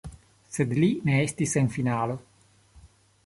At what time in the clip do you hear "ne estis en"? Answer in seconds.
1.09-1.69